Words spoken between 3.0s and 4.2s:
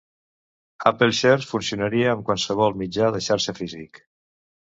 de xarxa físic.